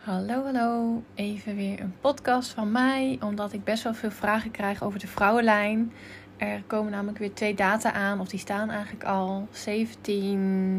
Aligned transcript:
Hallo, 0.00 0.44
hallo. 0.44 1.02
Even 1.14 1.56
weer 1.56 1.80
een 1.80 1.94
podcast 2.00 2.50
van 2.50 2.72
mij, 2.72 3.18
omdat 3.22 3.52
ik 3.52 3.64
best 3.64 3.82
wel 3.82 3.94
veel 3.94 4.10
vragen 4.10 4.50
krijg 4.50 4.82
over 4.82 4.98
de 4.98 5.06
vrouwenlijn. 5.06 5.92
Er 6.36 6.62
komen 6.66 6.92
namelijk 6.92 7.18
weer 7.18 7.32
twee 7.32 7.54
data 7.54 7.92
aan, 7.92 8.20
of 8.20 8.28
die 8.28 8.38
staan 8.38 8.70
eigenlijk 8.70 9.04
al. 9.04 9.48
17, 9.50 10.78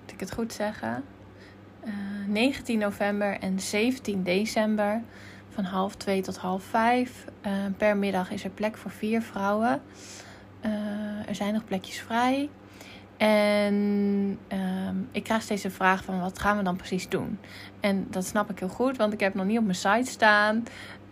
moet 0.00 0.12
ik 0.12 0.20
het 0.20 0.32
goed 0.32 0.52
zeggen? 0.52 1.04
Uh, 1.84 1.92
19 2.26 2.78
november 2.78 3.38
en 3.38 3.60
17 3.60 4.22
december 4.22 5.02
van 5.48 5.64
half 5.64 5.94
2 5.94 6.22
tot 6.22 6.36
half 6.36 6.62
5. 6.62 7.24
Uh, 7.46 7.52
per 7.76 7.96
middag 7.96 8.30
is 8.30 8.44
er 8.44 8.50
plek 8.50 8.76
voor 8.76 8.90
vier 8.90 9.22
vrouwen. 9.22 9.82
Uh, 10.64 11.28
er 11.28 11.34
zijn 11.34 11.52
nog 11.52 11.64
plekjes 11.64 12.00
vrij. 12.00 12.48
En 13.22 13.74
um, 14.48 15.08
ik 15.12 15.24
krijg 15.24 15.42
steeds 15.42 15.62
de 15.62 15.70
vraag 15.70 16.04
van 16.04 16.20
wat 16.20 16.38
gaan 16.38 16.56
we 16.56 16.62
dan 16.62 16.76
precies 16.76 17.08
doen? 17.08 17.38
En 17.80 18.06
dat 18.10 18.24
snap 18.24 18.50
ik 18.50 18.58
heel 18.58 18.68
goed, 18.68 18.96
want 18.96 19.12
ik 19.12 19.20
heb 19.20 19.34
nog 19.34 19.46
niet 19.46 19.58
op 19.58 19.64
mijn 19.64 19.76
site 19.76 20.10
staan. 20.10 20.56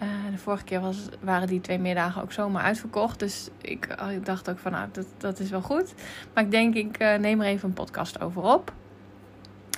Uh, 0.02 0.08
de 0.30 0.38
vorige 0.38 0.64
keer 0.64 0.80
was, 0.80 1.08
waren 1.20 1.48
die 1.48 1.60
twee 1.60 1.78
middagen 1.78 2.22
ook 2.22 2.32
zomaar 2.32 2.62
uitverkocht. 2.62 3.18
Dus 3.18 3.48
ik, 3.60 3.88
oh, 4.02 4.12
ik 4.12 4.26
dacht 4.26 4.50
ook 4.50 4.58
van 4.58 4.72
nou, 4.72 4.88
dat, 4.92 5.06
dat 5.18 5.38
is 5.38 5.50
wel 5.50 5.62
goed. 5.62 5.94
Maar 6.34 6.44
ik 6.44 6.50
denk, 6.50 6.74
ik 6.74 7.02
uh, 7.02 7.14
neem 7.14 7.40
er 7.40 7.46
even 7.46 7.68
een 7.68 7.74
podcast 7.74 8.20
over 8.20 8.42
op. 8.42 8.72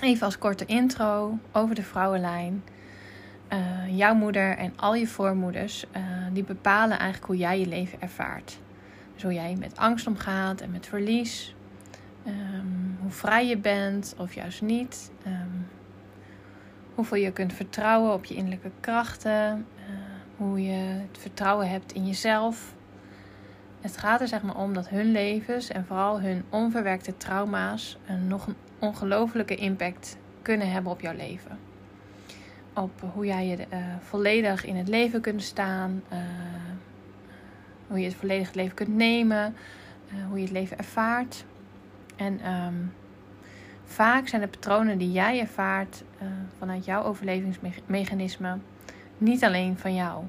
Even 0.01 0.25
als 0.25 0.37
korte 0.37 0.65
intro 0.65 1.37
over 1.51 1.75
de 1.75 1.83
vrouwenlijn. 1.83 2.63
Uh, 3.53 3.97
jouw 3.97 4.13
moeder 4.13 4.57
en 4.57 4.73
al 4.75 4.95
je 4.95 5.07
voormoeders, 5.07 5.85
die 6.31 6.43
bepalen 6.43 6.97
eigenlijk 6.97 7.25
hoe 7.25 7.37
jij 7.37 7.59
je 7.59 7.67
leven 7.67 8.01
ervaart. 8.01 8.59
Dus 9.13 9.23
hoe 9.23 9.33
jij 9.33 9.55
met 9.59 9.77
angst 9.77 10.07
omgaat 10.07 10.61
en 10.61 10.71
met 10.71 10.87
verlies, 10.87 11.55
Um, 12.27 12.97
hoe 13.01 13.11
vrij 13.11 13.47
je 13.47 13.57
bent 13.57 14.15
of 14.17 14.33
juist 14.33 14.61
niet. 14.61 15.11
Um, 15.27 15.67
hoeveel 16.95 17.17
je 17.17 17.31
kunt 17.31 17.53
vertrouwen 17.53 18.13
op 18.13 18.25
je 18.25 18.35
innerlijke 18.35 18.71
krachten. 18.79 19.65
Uh, 19.77 19.83
hoe 20.37 20.63
je 20.63 20.71
het 20.71 21.17
vertrouwen 21.17 21.69
hebt 21.69 21.91
in 21.91 22.07
jezelf. 22.07 22.75
Het 23.81 23.97
gaat 23.97 24.21
er 24.21 24.27
zeg 24.27 24.41
maar 24.41 24.57
om 24.57 24.73
dat 24.73 24.89
hun 24.89 25.11
levens 25.11 25.69
en 25.69 25.85
vooral 25.85 26.21
hun 26.21 26.43
onverwerkte 26.49 27.17
trauma's 27.17 27.97
een 28.07 28.27
nog 28.27 28.47
een 28.47 28.55
ongelofelijke 28.79 29.55
impact 29.55 30.17
kunnen 30.41 30.71
hebben 30.71 30.91
op 30.91 31.01
jouw 31.01 31.15
leven. 31.15 31.59
Op 32.73 33.03
hoe 33.13 33.25
jij 33.25 33.47
je 33.47 33.57
uh, 33.57 33.77
volledig 33.99 34.65
in 34.65 34.75
het 34.75 34.87
leven 34.87 35.21
kunt 35.21 35.41
staan. 35.41 36.03
Uh, 36.13 36.17
hoe 37.87 37.99
je 37.99 38.05
het 38.05 38.15
volledig 38.15 38.53
leven 38.53 38.75
kunt 38.75 38.95
nemen. 38.95 39.55
hoe 40.27 40.37
je 40.37 40.43
het 40.43 40.53
leven 40.53 40.77
ervaart. 40.77 41.45
En 42.15 42.51
um, 42.51 42.93
vaak 43.85 44.27
zijn 44.27 44.41
de 44.41 44.47
patronen 44.47 44.97
die 44.97 45.11
jij 45.11 45.39
ervaart 45.39 46.03
uh, 46.21 46.27
vanuit 46.57 46.85
jouw 46.85 47.03
overlevingsmechanisme 47.03 48.57
niet 49.17 49.43
alleen 49.43 49.77
van 49.77 49.95
jou. 49.95 50.23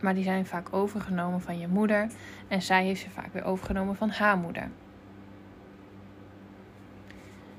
Maar 0.00 0.14
die 0.14 0.24
zijn 0.24 0.46
vaak 0.46 0.72
overgenomen 0.72 1.40
van 1.40 1.58
je 1.58 1.68
moeder. 1.68 2.08
En 2.48 2.62
zij 2.62 2.84
heeft 2.84 3.00
ze 3.00 3.10
vaak 3.10 3.32
weer 3.32 3.44
overgenomen 3.44 3.96
van 3.96 4.10
haar 4.10 4.36
moeder. 4.36 4.68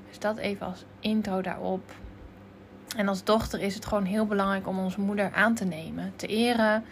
Dus 0.08 0.18
dat 0.18 0.36
even 0.36 0.66
als 0.66 0.84
intro 1.00 1.42
daarop. 1.42 1.92
En 2.96 3.08
als 3.08 3.24
dochter 3.24 3.60
is 3.60 3.74
het 3.74 3.86
gewoon 3.86 4.04
heel 4.04 4.26
belangrijk 4.26 4.68
om 4.68 4.78
onze 4.78 5.00
moeder 5.00 5.32
aan 5.32 5.54
te 5.54 5.64
nemen, 5.64 6.12
te 6.16 6.26
eren 6.26 6.84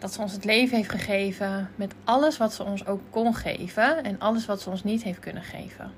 dat 0.00 0.12
ze 0.12 0.20
ons 0.20 0.32
het 0.32 0.44
leven 0.44 0.76
heeft 0.76 0.90
gegeven 0.90 1.70
met 1.74 1.94
alles 2.04 2.36
wat 2.36 2.54
ze 2.54 2.64
ons 2.64 2.86
ook 2.86 3.00
kon 3.10 3.34
geven 3.34 4.04
en 4.04 4.18
alles 4.18 4.46
wat 4.46 4.60
ze 4.60 4.70
ons 4.70 4.84
niet 4.84 5.02
heeft 5.02 5.18
kunnen 5.18 5.42
geven. 5.42 5.92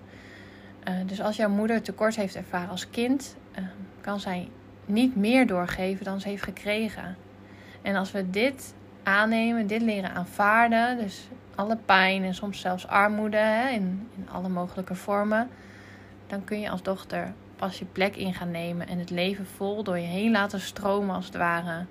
Uh, 0.89 0.95
dus 1.06 1.20
als 1.20 1.36
jouw 1.36 1.48
moeder 1.48 1.83
tekort 1.83 2.17
heeft 2.17 2.36
ervaren 2.36 2.69
als 2.69 2.91
kind, 2.91 3.36
uh, 3.58 3.64
kan 4.00 4.20
zij 4.20 4.48
niet 4.84 5.17
meer 5.17 5.47
doorgeven 5.47 6.05
dan 6.05 6.20
ze 6.20 6.28
heeft 6.28 6.42
gekregen. 6.42 7.17
En 7.83 7.97
als 7.97 8.12
we 8.12 8.30
dit 8.30 8.75
aannemen, 9.03 9.67
dit 9.67 9.83
leren 9.83 10.14
aanvaarden, 10.14 10.98
dus 10.98 11.28
alle 11.55 11.77
pijn 11.77 12.25
en 12.25 12.34
soms 12.34 12.61
zelfs 12.61 12.86
armoede 12.86 13.36
hè, 13.36 13.69
in, 13.69 14.08
in 14.17 14.29
alle 14.33 14.48
mogelijke 14.48 14.95
vormen, 14.95 15.48
dan 16.27 16.45
kun 16.45 16.61
je 16.61 16.70
als 16.70 16.83
dochter 16.83 17.33
pas 17.57 17.79
je 17.79 17.84
plek 17.84 18.17
in 18.17 18.34
gaan 18.34 18.51
nemen 18.51 18.89
en 18.89 18.98
het 18.98 19.11
leven 19.11 19.46
vol 19.46 19.83
door 19.83 19.98
je 19.98 20.07
heen 20.07 20.30
laten 20.30 20.61
stromen 20.61 21.14
als 21.14 21.27
het 21.27 21.36
ware. 21.36 21.84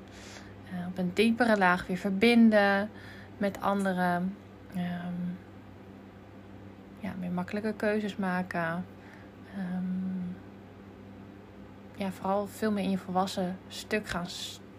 Uh, 0.73 0.87
op 0.87 0.97
een 0.97 1.11
diepere 1.13 1.57
laag 1.57 1.87
weer 1.87 1.97
verbinden 1.97 2.89
met 3.37 3.61
anderen. 3.61 4.35
Um, 4.75 5.37
ja, 6.99 7.13
meer 7.19 7.31
makkelijke 7.31 7.73
keuzes 7.73 8.15
maken. 8.15 8.85
Um, 9.57 10.37
ja, 11.95 12.11
vooral 12.11 12.47
veel 12.47 12.71
meer 12.71 12.83
in 12.83 12.89
je 12.89 12.97
volwassen 12.97 13.57
stuk 13.67 14.07
gaan, 14.07 14.27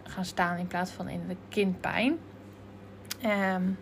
gaan 0.03 0.25
staan 0.25 0.57
in 0.57 0.67
plaats 0.67 0.91
van 0.91 1.09
in 1.09 1.21
de 1.29 1.37
kindpijn. 1.49 2.19
Um, 3.25 3.79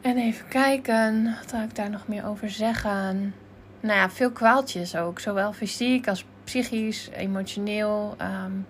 en 0.00 0.16
even 0.16 0.48
kijken, 0.48 1.36
wat 1.40 1.50
zou 1.50 1.62
ik 1.62 1.74
daar 1.74 1.90
nog 1.90 2.08
meer 2.08 2.26
over 2.26 2.50
zeggen? 2.50 3.34
Nou 3.80 3.98
ja, 3.98 4.10
veel 4.10 4.30
kwaaltjes 4.30 4.96
ook. 4.96 5.20
Zowel 5.20 5.52
fysiek 5.52 6.08
als 6.08 6.24
psychisch, 6.44 7.08
emotioneel. 7.08 8.16
Um, 8.20 8.66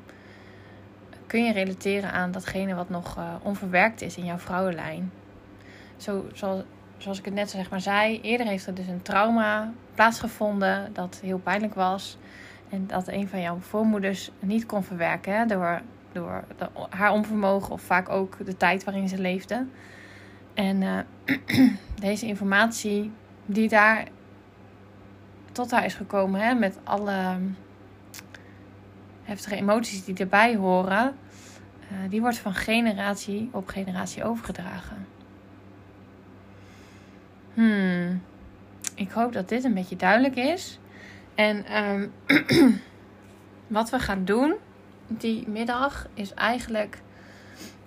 kun 1.33 1.45
je 1.45 1.53
relateren 1.53 2.13
aan 2.13 2.31
datgene 2.31 2.75
wat 2.75 2.89
nog 2.89 3.19
uh, 3.19 3.35
onverwerkt 3.43 4.03
is 4.03 4.17
in 4.17 4.25
jouw 4.25 4.39
vrouwenlijn. 4.39 5.13
Zo, 5.97 6.27
zoals, 6.33 6.63
zoals 6.97 7.19
ik 7.19 7.25
het 7.25 7.35
net 7.35 7.51
zeg 7.51 7.71
maar 7.71 7.81
zei, 7.81 8.21
eerder 8.21 8.47
heeft 8.47 8.67
er 8.67 8.75
dus 8.75 8.87
een 8.87 9.03
trauma 9.03 9.73
plaatsgevonden 9.95 10.93
dat 10.93 11.21
heel 11.23 11.39
pijnlijk 11.39 11.75
was. 11.75 12.19
En 12.69 12.87
dat 12.87 13.09
een 13.09 13.29
van 13.29 13.41
jouw 13.41 13.59
voormoeders 13.59 14.31
niet 14.39 14.67
kon 14.67 14.85
verwerken 14.85 15.49
door, 15.49 15.81
door 16.13 16.45
haar 16.91 17.13
onvermogen 17.13 17.73
of 17.73 17.83
vaak 17.83 18.09
ook 18.09 18.47
de 18.47 18.57
tijd 18.57 18.85
waarin 18.85 19.09
ze 19.09 19.19
leefde. 19.19 19.67
En 20.55 20.83
uh, 20.83 20.99
deze 22.09 22.27
informatie 22.27 23.13
die 23.47 23.69
daar 23.69 24.07
tot 25.53 25.71
haar 25.71 25.85
is 25.85 25.95
gekomen 25.95 26.41
hè, 26.41 26.55
met 26.55 26.79
alle 26.85 27.37
heftige 29.33 29.57
emoties 29.57 30.05
die 30.05 30.17
erbij 30.17 30.57
horen, 30.57 31.15
uh, 31.93 32.11
die 32.11 32.21
wordt 32.21 32.39
van 32.39 32.55
generatie 32.55 33.49
op 33.53 33.69
generatie 33.69 34.25
overgedragen. 34.25 35.07
Hmm. 37.55 38.23
Ik 38.95 39.11
hoop 39.11 39.33
dat 39.33 39.49
dit 39.49 39.65
een 39.65 39.75
beetje 39.75 39.97
duidelijk 39.97 40.37
is. 40.37 40.79
En 41.35 41.83
um, 41.83 42.13
wat 43.67 43.91
we 43.91 43.99
gaan 43.99 44.25
doen 44.25 44.55
die 45.07 45.49
middag 45.49 46.07
is 46.15 46.35
eigenlijk 46.35 46.99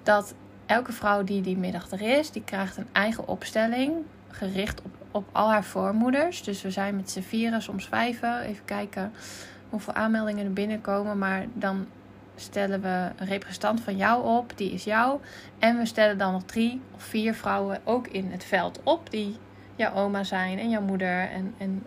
dat 0.03 0.33
elke 0.65 0.91
vrouw 0.91 1.23
die 1.23 1.41
die 1.41 1.57
middag 1.57 1.91
er 1.91 2.01
is, 2.01 2.31
die 2.31 2.43
krijgt 2.43 2.77
een 2.77 2.87
eigen 2.91 3.27
opstelling 3.27 3.93
gericht 4.29 4.81
op, 4.81 4.91
op 5.11 5.29
al 5.31 5.49
haar 5.49 5.63
voormoeders. 5.63 6.43
Dus 6.43 6.61
we 6.61 6.71
zijn 6.71 6.95
met 6.95 7.11
z'n 7.11 7.21
vieren, 7.21 7.61
soms 7.61 7.87
vijven. 7.87 8.41
Even 8.41 8.65
kijken 8.65 9.11
hoeveel 9.69 9.93
aanmeldingen 9.93 10.45
er 10.45 10.53
binnenkomen. 10.53 11.17
Maar 11.17 11.45
dan 11.53 11.87
stellen 12.35 12.81
we 12.81 13.09
een 13.15 13.27
representant 13.27 13.81
van 13.81 13.97
jou 13.97 14.25
op, 14.37 14.51
die 14.55 14.71
is 14.71 14.83
jou. 14.83 15.19
En 15.59 15.77
we 15.77 15.85
stellen 15.85 16.17
dan 16.17 16.31
nog 16.31 16.43
drie 16.43 16.81
of 16.95 17.03
vier 17.03 17.33
vrouwen 17.33 17.79
ook 17.83 18.07
in 18.07 18.31
het 18.31 18.43
veld 18.43 18.79
op, 18.83 19.11
die 19.11 19.37
jouw 19.75 19.93
oma 19.93 20.23
zijn 20.23 20.59
en 20.59 20.69
jouw 20.69 20.81
moeder 20.81 21.29
en, 21.29 21.53
en. 21.57 21.83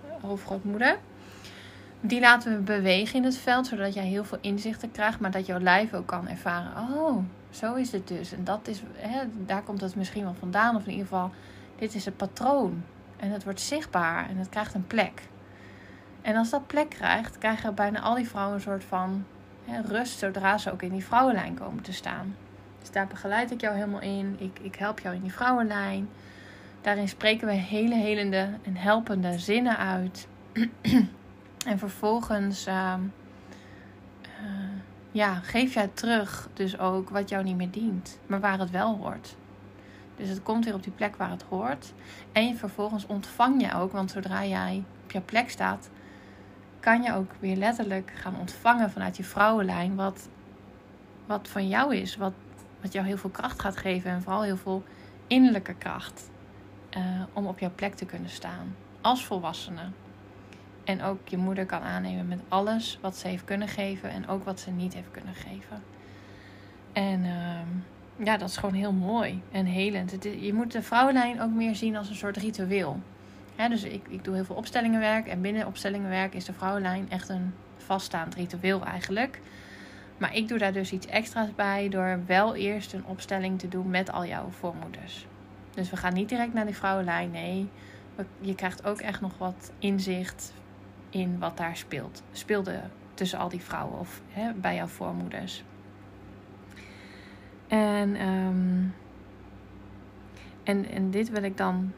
Die 2.00 2.20
laten 2.20 2.56
we 2.56 2.62
bewegen 2.62 3.16
in 3.16 3.24
het 3.24 3.36
veld, 3.36 3.66
zodat 3.66 3.94
jij 3.94 4.04
heel 4.04 4.24
veel 4.24 4.38
inzichten 4.40 4.90
krijgt, 4.90 5.20
maar 5.20 5.30
dat 5.30 5.46
jouw 5.46 5.58
lijf 5.58 5.94
ook 5.94 6.06
kan 6.06 6.28
ervaren. 6.28 6.72
Oh, 6.76 7.24
zo 7.50 7.74
is 7.74 7.92
het 7.92 8.08
dus. 8.08 8.32
En 8.32 8.44
dat 8.44 8.68
is, 8.68 8.82
hè, 8.96 9.20
daar 9.46 9.62
komt 9.62 9.80
het 9.80 9.96
misschien 9.96 10.24
wel 10.24 10.34
vandaan, 10.38 10.76
of 10.76 10.82
in 10.82 10.90
ieder 10.90 11.06
geval, 11.06 11.30
dit 11.78 11.94
is 11.94 12.04
het 12.04 12.16
patroon. 12.16 12.82
En 13.16 13.30
het 13.30 13.44
wordt 13.44 13.60
zichtbaar 13.60 14.28
en 14.28 14.36
het 14.36 14.48
krijgt 14.48 14.74
een 14.74 14.86
plek. 14.86 15.22
En 16.28 16.36
als 16.36 16.50
dat 16.50 16.66
plek 16.66 16.88
krijgt, 16.88 17.38
krijgen 17.38 17.74
bijna 17.74 18.00
al 18.00 18.14
die 18.14 18.28
vrouwen 18.28 18.54
een 18.54 18.60
soort 18.60 18.84
van 18.84 19.24
hè, 19.64 19.80
rust 19.80 20.18
zodra 20.18 20.58
ze 20.58 20.72
ook 20.72 20.82
in 20.82 20.92
die 20.92 21.04
vrouwenlijn 21.04 21.54
komen 21.54 21.82
te 21.82 21.92
staan. 21.92 22.36
Dus 22.80 22.90
daar 22.90 23.06
begeleid 23.06 23.50
ik 23.50 23.60
jou 23.60 23.74
helemaal 23.74 24.00
in. 24.00 24.36
Ik, 24.38 24.58
ik 24.62 24.74
help 24.76 25.00
jou 25.00 25.14
in 25.14 25.22
die 25.22 25.32
vrouwenlijn. 25.32 26.08
Daarin 26.80 27.08
spreken 27.08 27.46
we 27.46 27.52
hele 27.52 27.94
helende 27.94 28.48
en 28.62 28.76
helpende 28.76 29.38
zinnen 29.38 29.76
uit. 29.78 30.28
en 31.70 31.78
vervolgens 31.78 32.66
uh, 32.66 32.94
uh, 34.22 34.80
ja, 35.12 35.34
geef 35.34 35.74
jij 35.74 35.90
terug 35.94 36.48
dus 36.54 36.78
ook 36.78 37.10
wat 37.10 37.28
jou 37.28 37.44
niet 37.44 37.56
meer 37.56 37.70
dient, 37.70 38.18
maar 38.26 38.40
waar 38.40 38.58
het 38.58 38.70
wel 38.70 38.96
hoort. 38.96 39.36
Dus 40.16 40.28
het 40.28 40.42
komt 40.42 40.64
weer 40.64 40.74
op 40.74 40.82
die 40.82 40.92
plek 40.92 41.16
waar 41.16 41.30
het 41.30 41.44
hoort. 41.48 41.92
En 42.32 42.56
vervolgens 42.56 43.06
ontvang 43.06 43.60
je 43.60 43.74
ook, 43.74 43.92
want 43.92 44.10
zodra 44.10 44.44
jij 44.44 44.84
op 45.04 45.10
jouw 45.10 45.24
plek 45.24 45.50
staat, 45.50 45.88
kan 46.80 47.02
je 47.02 47.14
ook 47.14 47.30
weer 47.38 47.56
letterlijk 47.56 48.12
gaan 48.14 48.38
ontvangen 48.38 48.90
vanuit 48.90 49.16
je 49.16 49.24
vrouwenlijn 49.24 49.94
wat, 49.94 50.28
wat 51.26 51.48
van 51.48 51.68
jou 51.68 51.96
is. 51.96 52.16
Wat, 52.16 52.32
wat 52.80 52.92
jou 52.92 53.06
heel 53.06 53.16
veel 53.16 53.30
kracht 53.30 53.60
gaat 53.60 53.76
geven 53.76 54.10
en 54.10 54.22
vooral 54.22 54.42
heel 54.42 54.56
veel 54.56 54.82
innerlijke 55.26 55.74
kracht. 55.74 56.30
Uh, 56.96 57.22
om 57.32 57.46
op 57.46 57.58
jouw 57.58 57.72
plek 57.74 57.94
te 57.94 58.04
kunnen 58.04 58.30
staan 58.30 58.76
als 59.00 59.24
volwassene. 59.24 59.82
En 60.84 61.02
ook 61.02 61.28
je 61.28 61.36
moeder 61.36 61.66
kan 61.66 61.80
aannemen 61.80 62.28
met 62.28 62.40
alles 62.48 62.98
wat 63.00 63.16
ze 63.16 63.28
heeft 63.28 63.44
kunnen 63.44 63.68
geven 63.68 64.10
en 64.10 64.28
ook 64.28 64.44
wat 64.44 64.60
ze 64.60 64.70
niet 64.70 64.94
heeft 64.94 65.10
kunnen 65.10 65.34
geven. 65.34 65.82
En 66.92 67.24
ehm, 67.24 68.24
ja, 68.24 68.36
dat 68.36 68.48
is 68.48 68.56
gewoon 68.56 68.74
heel 68.74 68.92
mooi 68.92 69.42
en 69.52 69.64
helend. 69.64 70.24
Je 70.40 70.52
moet 70.52 70.72
de 70.72 70.82
vrouwenlijn 70.82 71.40
ook 71.40 71.50
meer 71.50 71.74
zien 71.74 71.96
als 71.96 72.08
een 72.08 72.14
soort 72.14 72.36
ritueel. 72.36 73.00
Dus 73.66 73.82
ik, 73.82 74.08
ik 74.08 74.24
doe 74.24 74.34
heel 74.34 74.44
veel 74.44 74.56
opstellingenwerk. 74.56 75.26
En 75.26 75.40
binnen 75.40 75.66
opstellingenwerk 75.66 76.34
is 76.34 76.44
de 76.44 76.52
vrouwenlijn 76.52 77.10
echt 77.10 77.28
een 77.28 77.54
vaststaand 77.76 78.34
ritueel 78.34 78.84
eigenlijk. 78.84 79.40
Maar 80.18 80.34
ik 80.34 80.48
doe 80.48 80.58
daar 80.58 80.72
dus 80.72 80.92
iets 80.92 81.06
extra's 81.06 81.54
bij 81.54 81.88
door 81.88 82.20
wel 82.26 82.54
eerst 82.54 82.92
een 82.92 83.04
opstelling 83.04 83.58
te 83.58 83.68
doen 83.68 83.90
met 83.90 84.12
al 84.12 84.26
jouw 84.26 84.50
voormoeders. 84.50 85.26
Dus 85.74 85.90
we 85.90 85.96
gaan 85.96 86.14
niet 86.14 86.28
direct 86.28 86.54
naar 86.54 86.66
die 86.66 86.76
vrouwenlijn. 86.76 87.30
Nee, 87.30 87.68
je 88.40 88.54
krijgt 88.54 88.84
ook 88.84 88.98
echt 88.98 89.20
nog 89.20 89.38
wat 89.38 89.72
inzicht 89.78 90.52
in 91.10 91.38
wat 91.38 91.56
daar 91.56 91.76
speelt. 91.76 92.22
Speelde 92.32 92.80
tussen 93.14 93.38
al 93.38 93.48
die 93.48 93.62
vrouwen 93.62 93.98
of 93.98 94.20
bij 94.56 94.74
jouw 94.74 94.86
voormoeders. 94.86 95.64
En, 97.68 98.16
ehm, 98.16 98.84
en, 100.62 100.90
en 100.90 101.10
dit 101.10 101.30
wil 101.30 101.42
ik 101.42 101.56
dan, 101.56 101.92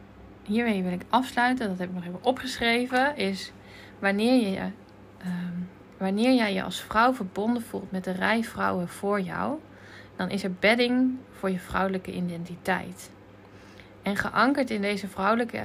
hiermee 0.50 0.82
wil 0.82 0.92
ik 0.92 1.02
afsluiten, 1.08 1.68
dat 1.68 1.78
heb 1.78 1.88
ik 1.88 1.94
nog 1.94 2.04
even 2.04 2.24
opgeschreven, 2.24 3.16
is 3.16 3.52
wanneer, 3.98 4.50
je, 4.50 4.60
um, 5.26 5.68
wanneer 5.96 6.34
jij 6.34 6.54
je 6.54 6.62
als 6.62 6.80
vrouw 6.80 7.14
verbonden 7.14 7.62
voelt 7.62 7.90
met 7.90 8.04
de 8.04 8.10
rij 8.10 8.44
vrouwen 8.44 8.88
voor 8.88 9.20
jou, 9.20 9.58
dan 10.16 10.30
is 10.30 10.44
er 10.44 10.52
bedding 10.52 11.16
voor 11.30 11.50
je 11.50 11.58
vrouwelijke 11.58 12.12
identiteit. 12.12 13.10
En 14.02 14.16
geankerd 14.16 14.70
in 14.70 14.80
deze 14.80 15.08
vrouwelijke, 15.08 15.64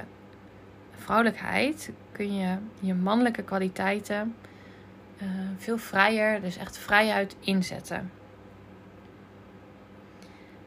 vrouwelijkheid 0.95 1.91
kun 2.11 2.35
je 2.35 2.57
je 2.79 2.93
mannelijke 2.93 3.43
kwaliteiten 3.43 4.35
uh, 5.21 5.29
veel 5.57 5.77
vrijer, 5.77 6.41
dus 6.41 6.57
echt 6.57 6.77
vrijuit 6.77 7.35
inzetten. 7.39 8.11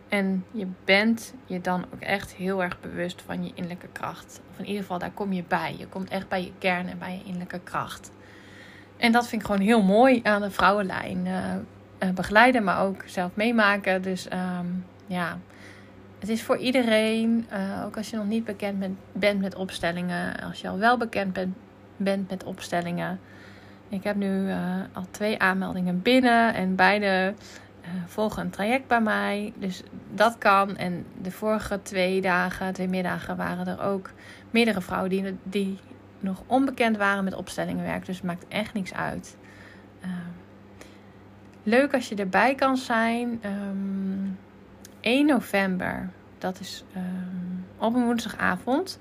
En 0.08 0.44
je 0.50 0.66
bent 0.84 1.34
je 1.46 1.60
dan 1.60 1.84
ook 1.94 2.00
echt 2.00 2.34
heel 2.34 2.62
erg 2.62 2.81
bewust 2.81 3.22
van 3.22 3.44
je 3.44 3.50
innerlijke 3.55 3.88
kracht. 3.93 4.40
Of 4.50 4.58
in 4.58 4.64
ieder 4.64 4.81
geval, 4.81 4.99
daar 4.99 5.10
kom 5.10 5.32
je 5.32 5.44
bij. 5.49 5.75
Je 5.78 5.87
komt 5.87 6.08
echt 6.08 6.28
bij 6.28 6.43
je 6.43 6.52
kern 6.58 6.88
en 6.88 6.99
bij 6.99 7.12
je 7.12 7.25
innerlijke 7.25 7.60
kracht. 7.64 8.10
En 8.96 9.12
dat 9.12 9.28
vind 9.28 9.40
ik 9.40 9.46
gewoon 9.46 9.66
heel 9.66 9.82
mooi 9.82 10.20
aan 10.22 10.40
de 10.40 10.50
vrouwenlijn. 10.50 11.26
Uh, 11.26 12.10
begeleiden, 12.14 12.64
maar 12.64 12.82
ook 12.82 13.02
zelf 13.06 13.31
meemaken. 13.34 14.02
Dus 14.02 14.26
um, 14.32 14.84
ja, 15.06 15.38
het 16.19 16.28
is 16.28 16.43
voor 16.43 16.56
iedereen. 16.56 17.46
Uh, 17.52 17.84
ook 17.84 17.96
als 17.96 18.10
je 18.10 18.16
nog 18.16 18.26
niet 18.26 18.44
bekend 18.44 18.96
bent 19.12 19.40
met 19.40 19.55
opstellingen. 19.55 20.40
Als 20.40 20.60
je 20.60 20.69
al 20.69 20.78
wel 20.78 20.96
bekend 20.96 21.38
bent, 21.96 22.31
met 22.31 22.44
opstellingen. 22.44 23.20
Ik 23.88 24.05
heb 24.05 24.16
nu 24.16 24.52
al 24.93 25.06
twee 25.10 25.38
aanmeldingen 25.38 26.02
binnen. 26.02 26.55
En 26.55 26.75
beide 26.75 27.34
volgen 28.06 28.43
een 28.43 28.50
traject 28.50 28.87
bij 28.87 29.00
mij. 29.00 29.52
Dus 29.56 29.82
dat 30.14 30.38
kan. 30.38 30.76
En 30.76 31.05
de 31.22 31.31
vorige 31.31 31.82
twee 31.82 32.20
dagen, 32.20 32.72
twee 32.72 32.88
middagen, 32.88 33.37
waren 33.37 33.66
er 33.66 33.81
ook 33.81 34.10
meerdere 34.50 34.81
vrouwen 34.81 35.10
die, 35.10 35.38
die 35.43 35.78
nog 36.20 36.43
onbekend 36.46 36.96
waren 36.96 37.25
met 37.25 37.34
opstellingenwerk. 37.34 38.06
Dus 38.06 38.16
het 38.16 38.25
maakt 38.25 38.49
echt 38.49 38.75
niks 38.75 38.94
uit. 38.94 39.37
Uh, 40.05 40.10
leuk 41.62 41.94
als 41.94 42.08
je 42.08 42.14
erbij 42.14 42.55
kan 42.55 42.76
zijn. 42.76 43.28
Um, 43.28 43.38
ehm, 43.40 44.31
1 45.00 45.26
november, 45.26 46.10
dat 46.38 46.60
is 46.60 46.84
um, 46.96 47.66
op 47.78 47.94
een 47.94 48.05
woensdagavond, 48.05 49.00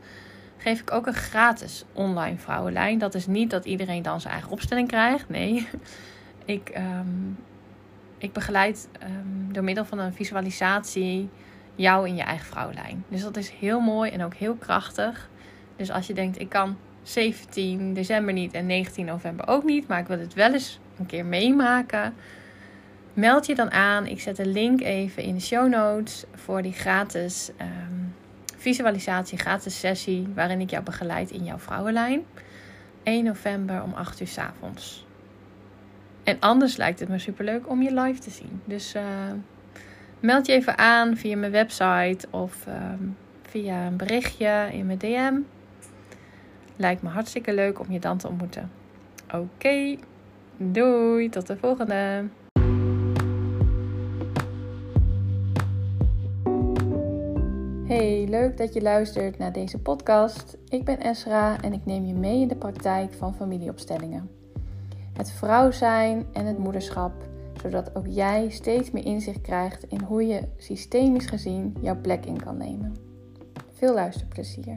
geef 0.58 0.82
ik 0.82 0.92
ook 0.92 1.08
een 1.08 1.14
gratis 1.14 1.86
online 1.94 2.38
vrouwenlijn. 2.38 2.98
Dat 2.98 3.16
is 3.16 3.28
niet 3.28 3.50
dat 3.50 3.66
iedereen 3.66 4.02
dan 4.02 4.22
zijn 4.22 4.34
eigen 4.34 4.52
opstelling 4.52 4.88
krijgt. 4.88 5.30
Nee. 5.30 5.68
Ik 6.46 6.72
ik 8.18 8.34
begeleid 8.34 8.90
um, 9.04 9.54
door 9.54 9.64
middel 9.64 9.86
van 9.86 10.00
een 10.00 10.14
visualisatie 10.14 11.30
jou 11.76 12.08
in 12.08 12.16
je 12.16 12.24
eigen 12.24 12.46
vrouwlijn. 12.46 13.04
Dus 13.08 13.22
dat 13.22 13.38
is 13.38 13.50
heel 13.50 13.80
mooi 13.80 14.12
en 14.12 14.24
ook 14.24 14.34
heel 14.34 14.56
krachtig. 14.56 15.30
Dus 15.76 15.92
als 15.92 16.08
je 16.08 16.14
denkt, 16.14 16.40
ik 16.40 16.50
kan 16.50 16.78
17 17.04 17.94
december 17.94 18.34
niet 18.34 18.54
en 18.54 18.66
19 18.66 19.06
november 19.06 19.48
ook 19.48 19.64
niet, 19.64 19.88
maar 19.88 20.00
ik 20.00 20.08
wil 20.08 20.20
het 20.20 20.34
wel 20.34 20.54
eens 20.54 20.80
een 21.00 21.06
keer 21.06 21.26
meemaken. 21.26 22.14
Meld 23.14 23.46
je 23.46 23.56
dan 23.56 23.72
aan. 23.72 24.06
Ik 24.06 24.22
zet 24.22 24.36
de 24.36 24.46
link 24.46 24.82
even 24.82 25.24
in 25.24 25.36
de 25.36 25.42
show 25.42 25.68
notes 25.68 26.24
voor 26.36 26.62
die 26.62 26.74
gratis 26.74 27.52
um, 27.62 28.14
visualisatie, 28.58 29.38
gratis 29.38 29.80
sessie, 29.80 30.28
waarin 30.36 30.62
ik 30.62 30.70
jou 30.70 30.84
begeleid 30.84 31.32
in 31.32 31.44
jouw 31.44 31.58
vrouwenlijn. 31.58 32.26
1 33.04 33.24
november 33.24 33.84
om 33.84 33.94
8 33.94 34.22
uur 34.22 34.28
s 34.28 34.38
avonds. 34.38 35.07
En 36.28 36.40
anders 36.40 36.78
lijkt 36.78 37.00
het 37.00 37.10
me 37.10 37.20
superleuk 37.20 37.70
om 37.70 37.82
je 37.82 37.94
live 37.94 38.20
te 38.20 38.30
zien. 38.30 38.62
Dus 38.66 38.96
uh, 38.96 39.04
meld 40.20 40.46
je 40.46 40.54
even 40.54 40.78
aan 40.78 41.18
via 41.18 41.38
mijn 41.38 41.52
website 41.52 42.28
of 42.32 42.68
uh, 42.68 42.74
via 43.42 43.86
een 43.86 43.98
berichtje 43.98 44.70
in 44.72 44.86
mijn 44.86 44.98
DM. 44.98 45.34
Lijkt 46.76 47.02
me 47.02 47.10
hartstikke 47.10 47.54
leuk 47.54 47.80
om 47.80 47.92
je 47.92 48.00
dan 48.00 48.18
te 48.18 48.28
ontmoeten. 48.28 48.72
Oké, 49.34 49.96
doei, 50.58 51.30
tot 51.30 51.48
de 51.48 51.58
volgende. 51.58 52.26
Hey, 57.86 58.26
leuk 58.30 58.58
dat 58.58 58.74
je 58.74 58.82
luistert 58.82 59.38
naar 59.38 59.54
deze 59.54 59.80
podcast. 59.80 60.58
Ik 60.70 60.84
ben 60.84 61.00
Esra 61.00 61.62
en 61.62 61.74
ik 61.74 61.86
neem 61.86 62.06
je 62.06 62.14
mee 62.14 62.42
in 62.42 62.48
de 62.48 62.56
praktijk 62.56 63.14
van 63.14 63.36
familieopstellingen 63.36 64.38
het 65.18 65.32
vrouw 65.32 65.72
zijn 65.72 66.26
en 66.34 66.46
het 66.46 66.58
moederschap, 66.58 67.14
zodat 67.62 67.96
ook 67.96 68.08
jij 68.08 68.50
steeds 68.50 68.92
meer 68.92 69.06
inzicht 69.06 69.42
krijgt 69.42 69.84
in 69.84 70.02
hoe 70.02 70.28
je 70.28 70.42
systemisch 70.58 71.26
gezien 71.26 71.76
jouw 71.82 72.02
plek 72.02 72.26
in 72.26 72.44
kan 72.44 72.58
nemen. 72.58 72.96
Veel 73.74 73.94
luisterplezier. 73.94 74.76